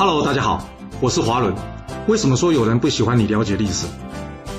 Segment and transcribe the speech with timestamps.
[0.00, 0.66] Hello，大家好，
[0.98, 1.54] 我是华伦。
[2.08, 3.86] 为什么说有人不喜欢你了解历史？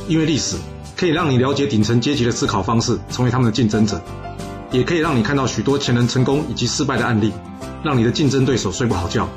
[0.07, 0.55] 因为历史
[0.95, 3.99] 可以让你了解顶层阶级的思考方式，成为他们的竞争者，
[4.69, 7.33] 也可以让你看到许多前人成功以及失败的案例，
[7.83, 9.27] 让你的竞争对手睡不好觉。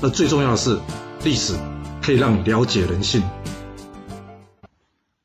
[0.00, 0.78] 而最重要的是，
[1.24, 1.52] 历史
[2.00, 3.22] 可以让你了解人性。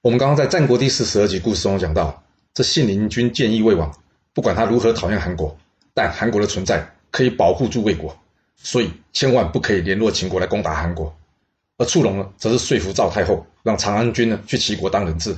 [0.01, 2.21] 我们刚刚在战国第四十二集故事中讲到，
[2.53, 3.89] 这信陵君建议魏王，
[4.33, 5.55] 不管他如何讨厌韩国，
[5.93, 8.13] 但韩国的存在可以保护住魏国。
[8.61, 11.15] 所以千万不可以联络秦国来攻打韩国，
[11.77, 15.35] 而触龙呢，则是说服赵太后让长安君呢去齐国当人质。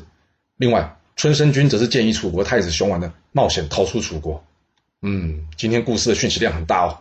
[0.57, 4.43] 另外，春申君则是建议楚国太子熊丸呢冒险逃出楚国。
[5.03, 6.97] 嗯，今天故事的讯息量很大哦。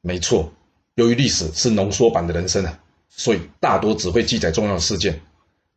[0.00, 0.52] 没错，
[0.94, 2.78] 由于历史是浓缩版的人生啊，
[3.08, 5.20] 所以大多只会记载重要的事件。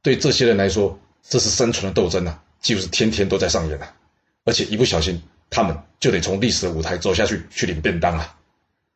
[0.01, 3.93] 对这些人来说，这是生存的斗争啊，几乎是天天都在上演啊。
[4.45, 8.37] 而且一不小心，他们就得从历史的舞台走下去去领便当啊。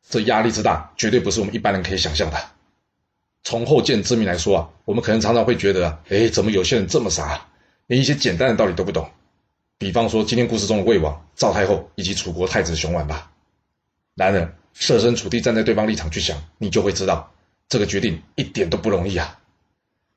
[0.08, 2.36] 这压力之大，绝对不是我们一般人可以想象的。
[3.42, 7.48] 从后见之明来说啊，我们可能常常会觉得，哎，怎么有些人这么傻，
[7.86, 9.10] 连一些简单的道理都不懂？
[9.78, 13.30] 比方说今天故事中的魏王、赵太后以及楚国太子熊完吧。
[14.14, 17.32] 然而，设身处地站在对方立场去想，你就会知道，
[17.68, 19.38] 这个决定一点都不容易啊。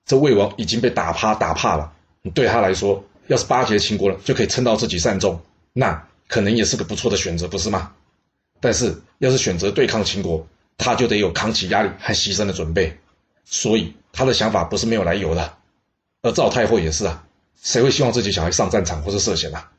[0.06, 7.94] 这魏王已经被打趴打怕了，你对他来说，要是巴结秦国了，就可以撑到自己善终，那可能也是个不错的选择，不是吗？
[8.64, 10.48] 但是，要是选择对抗秦国，
[10.78, 12.98] 他就得有扛起压力和牺牲的准备，
[13.44, 15.58] 所以他的想法不是没有来由的。
[16.22, 17.26] 而赵太后也是啊，
[17.62, 19.70] 谁会希望自己小孩上战场或是涉险啊？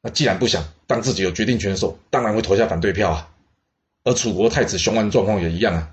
[0.00, 3.28] 那既然不想当自己有决定权的时候，当然会投下反对票啊。
[4.04, 5.90] 而楚国太子熊安状况也一样啊，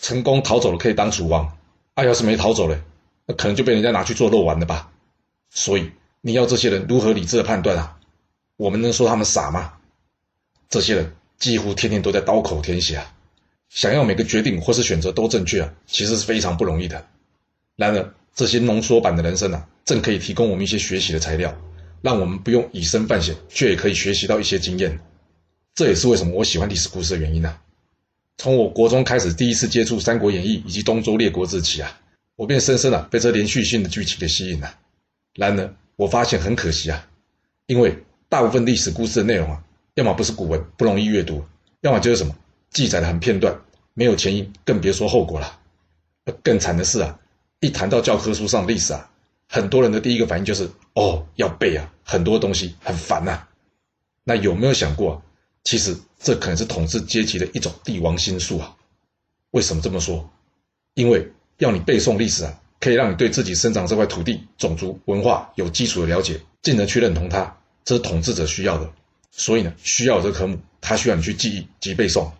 [0.00, 1.58] 成功逃走了可以当楚王，
[1.94, 2.80] 啊，要是没逃走了，
[3.26, 4.92] 那可能就被人家拿去做肉丸了吧。
[5.50, 7.98] 所以你要这些人如何理智的判断啊？
[8.56, 9.72] 我们能说他们傻吗？
[10.68, 11.16] 这些人。
[11.38, 13.14] 几乎天天都在刀口舔血啊！
[13.68, 17.06] 想要每个决定或是选择都正确啊，其实是非常不容易的。
[17.76, 21.60] 然而，这些浓缩版的人生啊，正可以提供我们一些学习的材料，
[22.00, 25.00] 让我们不用以身犯险，却也可以学习到一些经验。
[25.74, 27.58] 这也是为什么我喜欢历史故事的原因呢。
[28.38, 32.00] 从我国中开始第一次接触《三国演义》以及《东周列国志》起啊，
[32.36, 34.76] 我便深深的被这连续性的剧情给吸引了。
[35.34, 37.08] 然而，我发现很可惜啊，
[37.66, 39.64] 因为大部分历史故事的内容啊。
[39.94, 41.44] 要么不是古文不容易阅读，
[41.80, 42.34] 要么就是什么
[42.70, 43.60] 记载的很片段，
[43.94, 45.60] 没有前因，更别说后果了。
[46.42, 47.18] 更惨的是啊，
[47.60, 49.10] 一谈到教科书上历史啊，
[49.48, 53.46] 很多人的第一个反应就是哦要背啊，很多东西很烦呐。
[54.24, 55.22] 那有没有想过，
[55.62, 58.74] 其实这可能是统治阶级的一种帝王心术啊？
[59.50, 60.28] 为什么这么说？
[60.94, 68.90] 因为要你背诵历史啊，可以让你对自己生长这块土地、种族、文化有基础的了解，进而去认同它，这是统治者需要的。
[69.36, 72.30] 所以呢，需要这个科目，它需要你去记忆及背诵。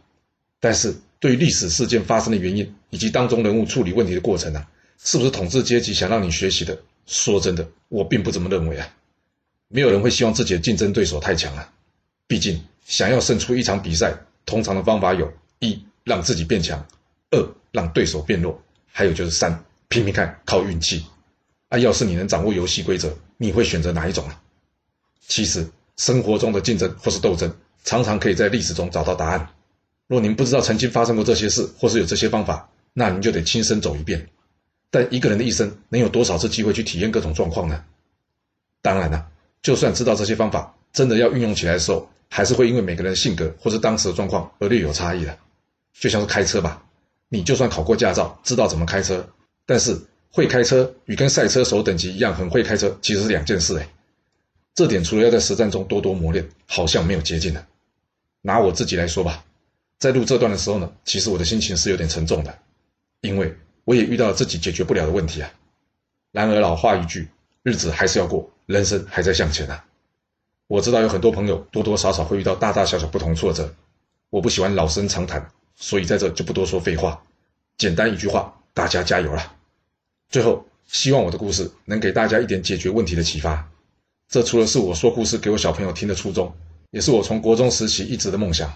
[0.61, 4.65] 但是，对于历史事件发生的原因以及当中人物处理问题的过程呢，
[5.03, 6.81] 是不是统治阶级想让你学习的？
[7.07, 8.89] 说真的，我并不这么认为啊。
[9.69, 11.73] 没有人会希望自己的竞争对手太强啊。
[12.29, 14.15] 毕竟，想要胜出一场比赛，
[14.47, 16.87] 通常的方法有：一让自己变强，
[17.33, 18.63] 二让对手变弱，
[18.93, 21.05] 还有就是三拼拼看，靠运气。
[21.71, 24.41] 啊，要是你能掌握游戏规则，你会选择哪一种啊？
[25.27, 25.67] 其实。
[25.97, 27.53] 生活中的竞争或是斗争，
[27.85, 29.49] 常常可以在历史中找到答案。
[30.07, 34.29] 若您不知道曾经发生过这些事，或是有这些方法，那您就得亲身走一遍。
[34.91, 37.85] 但一个人的一生能有多少次机会去体验各种状况呢？
[38.83, 39.27] 当然了，
[39.63, 45.37] 就算知道这些方法，真的要运用起来的时候，还是会因为每个人的性格或是当时的状况而略有差异的。
[45.99, 46.85] 就像是开车吧，
[47.29, 49.27] 你就算考过驾照，知道怎么开车，
[49.65, 49.99] 但是
[50.31, 53.89] 会开车与跟赛车手等级一样很会开车，其实是两件事哎。
[54.75, 57.67] 这点除了要在实战中多多磨练，好像没有捷径了。
[58.43, 59.45] 拿我自己来说吧，
[59.99, 62.59] 在录这段的时候呢，其实我的心情是有点沉重的，
[63.21, 65.51] 因为我也遇到了自己解决不了的问题啊。
[66.33, 67.29] 然而老话一句，
[67.63, 69.85] 日子还是要过，人生还在向前啊。
[70.67, 73.73] 我知道有很多朋友多多少少会遇到大大小小不同挫折，
[74.31, 77.23] 我不喜欢老生常谈，所以在这就不多说废话，
[77.79, 79.55] 简单一句话，大家加油了。
[80.29, 83.71] 最后，希望我的故事能给大家一点解决问题的启发。
[84.29, 86.53] 这除了是我说故事给我小朋友听的初衷，
[86.91, 88.73] 也是我从国中时期一直的梦想，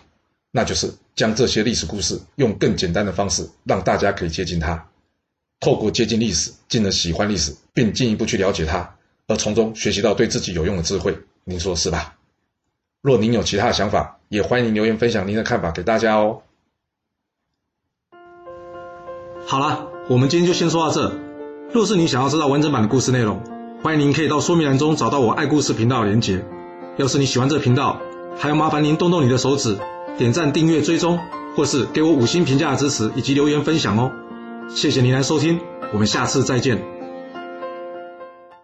[0.50, 4.88] 那就是将这些历史故事用更简单的方式让大家可以接近它，
[5.60, 8.96] 透过接近历史，进而喜欢历史，并进一步去了解它，
[9.26, 11.18] 而从中学习到对自己有用的智慧。
[11.44, 12.16] 您说是吧？
[13.00, 16.42] 若您有其他的想法，也欢迎留言分享您的看法给大家哦。
[19.46, 21.18] 好了，我们今天就先说到这。
[21.72, 23.42] 若是你想要知道完整版的故事内容，
[23.80, 26.44] 欢迎您可以到说明栏中找到我爱故事频道的连结。
[26.96, 28.00] 要是你喜欢这频道，
[28.36, 29.78] 还要麻烦您动动你的手指，
[30.19, 31.20] 点赞、订阅、追踪，
[31.54, 34.10] 或是给我五星评价的支持以及留言分享哦。
[34.69, 35.60] 谢谢您来收听，
[35.92, 36.97] 我们下次再见。